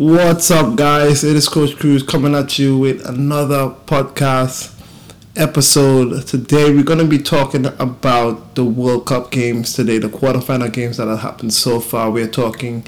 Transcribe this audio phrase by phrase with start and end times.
[0.00, 1.22] What's up, guys?
[1.24, 4.74] It is Coach Cruz coming at you with another podcast
[5.36, 6.26] episode.
[6.26, 10.96] Today, we're going to be talking about the World Cup games today, the quarterfinal games
[10.96, 12.10] that have happened so far.
[12.10, 12.86] We're talking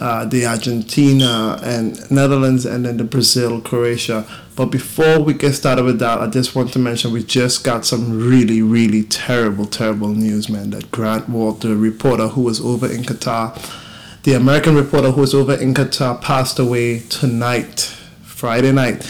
[0.00, 4.26] uh, the Argentina and Netherlands, and then the Brazil, Croatia.
[4.56, 7.84] But before we get started with that, I just want to mention we just got
[7.84, 10.70] some really, really terrible, terrible news, man.
[10.70, 13.54] That Grant Walter, reporter who was over in Qatar,
[14.26, 17.82] the American reporter who was over in Qatar, passed away tonight,
[18.24, 19.08] Friday night.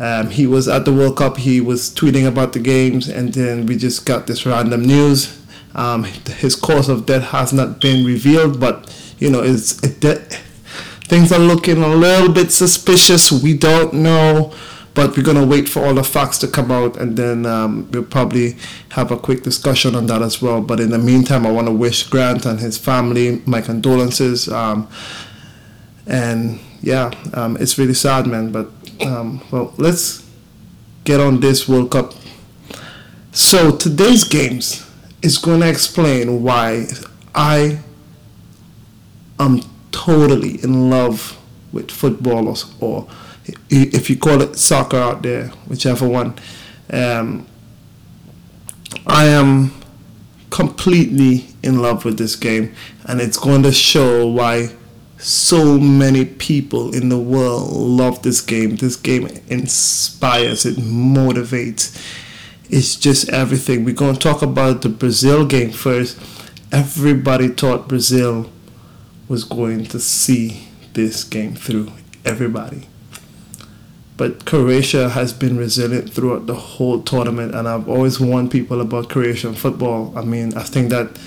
[0.00, 1.36] Um, he was at the World Cup.
[1.36, 5.40] He was tweeting about the games, and then we just got this random news.
[5.76, 10.42] Um, his cause of death has not been revealed, but you know, it's it,
[11.04, 13.30] things are looking a little bit suspicious.
[13.30, 14.52] We don't know,
[14.96, 18.02] but we're gonna wait for all the facts to come out, and then um, we'll
[18.02, 18.56] probably
[18.92, 20.62] have a quick discussion on that as well.
[20.62, 24.48] But in the meantime, I want to wish Grant and his family my condolences.
[24.48, 24.88] Um,
[26.06, 28.50] and yeah, um, it's really sad, man.
[28.50, 28.70] But
[29.02, 30.26] um, well, let's
[31.04, 32.14] get on this World Cup.
[33.32, 34.90] So today's games
[35.20, 36.86] is going to explain why
[37.34, 37.80] I
[39.38, 39.60] am
[39.92, 41.38] totally in love
[41.70, 43.08] with football or, or
[43.70, 46.34] if you call it soccer out there, whichever one.
[46.90, 47.46] Um,
[49.06, 49.72] I am
[50.50, 52.74] completely in love with this game,
[53.04, 54.70] and it's going to show why
[55.18, 58.76] so many people in the world love this game.
[58.76, 62.00] This game inspires, it motivates.
[62.68, 63.84] It's just everything.
[63.84, 66.18] We're going to talk about the Brazil game first.
[66.72, 68.50] Everybody thought Brazil
[69.28, 71.92] was going to see this game through.
[72.24, 72.88] Everybody.
[74.16, 79.10] But Croatia has been resilient throughout the whole tournament, and I've always warned people about
[79.10, 80.16] Croatian football.
[80.16, 81.18] I mean, I think that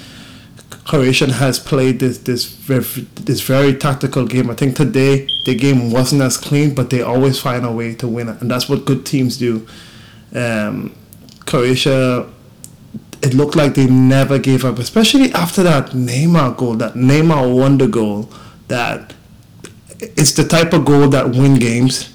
[0.85, 4.49] Croatia has played this this very, this very tactical game.
[4.49, 8.07] I think today the game wasn't as clean, but they always find a way to
[8.07, 9.67] win it, and that's what good teams do.
[10.33, 10.95] Um,
[11.45, 12.27] Croatia,
[13.21, 17.87] it looked like they never gave up, especially after that Neymar goal, that Neymar wonder
[17.87, 18.29] goal.
[18.67, 19.13] That
[19.99, 22.09] it's the type of goal that win games,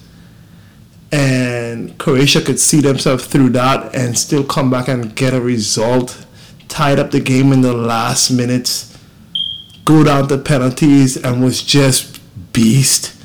[2.04, 6.26] Croatia could see themselves through that and still come back and get a result
[6.68, 8.94] tied up the game in the last minutes,
[9.86, 12.20] go down to penalties, and was just
[12.52, 13.16] beast.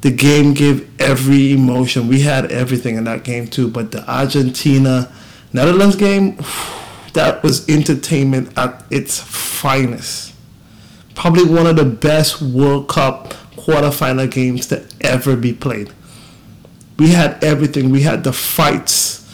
[0.00, 2.08] The game gave every emotion.
[2.08, 3.68] We had everything in that game too.
[3.68, 5.12] But the Argentina
[5.52, 6.36] Netherlands game,
[7.12, 10.34] that was entertainment at its finest.
[11.14, 15.92] Probably one of the best World Cup quarterfinal games to ever be played.
[16.98, 17.90] We had everything.
[17.90, 19.24] We had the fights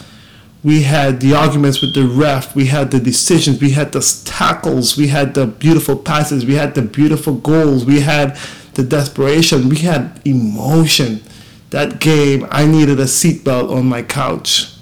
[0.62, 4.97] we had the arguments with the ref, we had the decisions, we had the tackles,
[4.97, 8.37] we had the beautiful passes, we had the beautiful goals, we had
[8.75, 11.22] the desperation, we had emotion.
[11.71, 14.75] That game, I needed a seatbelt on my couch.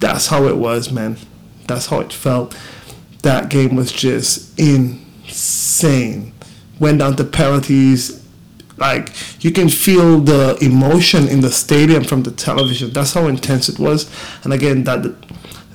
[0.00, 1.16] That's how it was, man.
[1.68, 2.58] That's how it felt.
[3.22, 6.32] That game was just insane.
[6.80, 8.23] Went down to penalties,
[8.76, 9.12] like
[9.44, 12.92] you can feel the emotion in the stadium from the television.
[12.92, 14.10] That's how intense it was.
[14.42, 15.14] And again that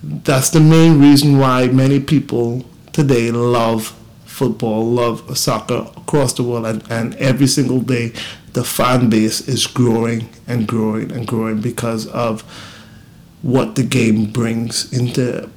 [0.02, 3.96] that's the main reason why many people today love
[4.26, 6.66] football love soccer across the world.
[6.66, 8.14] And, and every single day
[8.54, 12.42] the fan base is growing and growing and growing because of
[13.42, 15.50] what the game brings into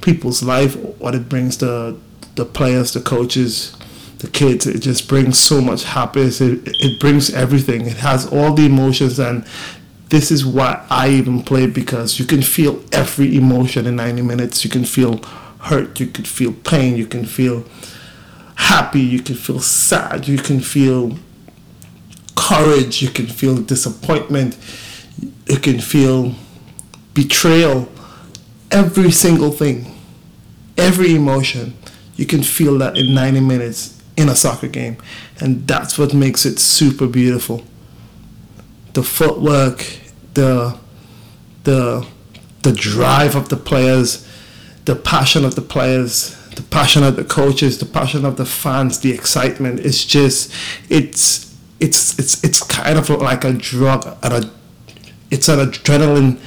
[0.00, 1.98] people's life what it brings to
[2.34, 3.76] the players the coaches
[4.24, 4.66] the kids.
[4.66, 6.40] It just brings so much happiness.
[6.40, 7.86] It, it brings everything.
[7.86, 9.46] It has all the emotions, and
[10.08, 14.64] this is why I even play because you can feel every emotion in 90 minutes.
[14.64, 15.18] You can feel
[15.60, 16.00] hurt.
[16.00, 16.96] You can feel pain.
[16.96, 17.64] You can feel
[18.54, 19.00] happy.
[19.00, 20.26] You can feel sad.
[20.26, 21.16] You can feel
[22.36, 23.02] courage.
[23.02, 24.56] You can feel disappointment.
[25.48, 26.34] You can feel
[27.12, 27.88] betrayal.
[28.70, 29.94] Every single thing,
[30.76, 31.76] every emotion,
[32.16, 34.96] you can feel that in 90 minutes in a soccer game.
[35.40, 37.64] And that's what makes it super beautiful.
[38.92, 39.98] The footwork,
[40.34, 40.78] the
[41.64, 42.06] the
[42.62, 44.26] the drive of the players,
[44.84, 49.00] the passion of the players, the passion of the coaches, the passion of the fans,
[49.00, 49.80] the excitement.
[49.80, 50.52] It's just
[50.88, 54.50] it's it's it's it's kind of like a drug and a
[55.30, 56.38] it's an adrenaline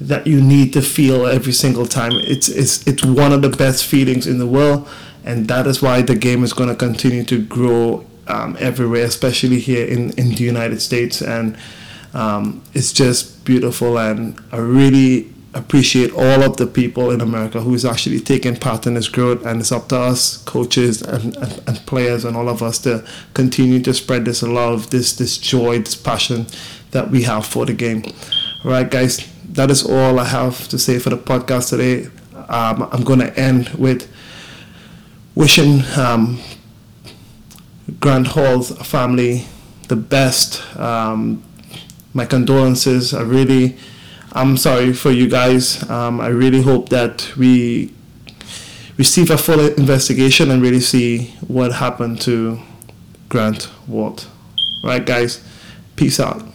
[0.00, 2.12] that you need to feel every single time.
[2.12, 4.88] It's it's it's one of the best feelings in the world
[5.24, 9.58] and that is why the game is going to continue to grow um, everywhere, especially
[9.58, 11.22] here in, in the United States.
[11.22, 11.56] And
[12.14, 17.74] um, it's just beautiful, and I really, appreciate all of the people in America who
[17.74, 21.62] is actually taking part in this growth, and it's up to us, coaches and, and,
[21.66, 23.04] and players, and all of us to
[23.34, 26.46] continue to spread this love, this this joy, this passion
[26.90, 28.04] that we have for the game.
[28.64, 32.06] All right, guys, that is all I have to say for the podcast today.
[32.48, 34.10] Um, I'm going to end with
[35.38, 36.40] wishing um,
[38.00, 39.46] Grant Hall's family
[39.86, 40.76] the best.
[40.76, 41.44] Um,
[42.12, 43.14] my condolences.
[43.14, 43.76] I really,
[44.32, 45.88] I'm sorry for you guys.
[45.88, 47.94] Um, I really hope that we
[48.96, 52.58] receive a full investigation and really see what happened to
[53.28, 54.28] Grant Walt.
[54.82, 55.40] Right, guys?
[55.94, 56.47] Peace out.